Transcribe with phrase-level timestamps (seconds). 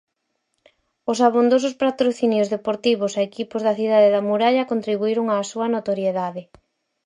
[1.11, 6.41] Os abondosos patrocinios deportivos a equipos da cidade da Muralla contribuíron á súa notoriedade.